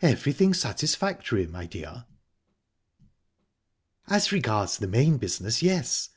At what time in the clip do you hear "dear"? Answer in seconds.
1.66-2.04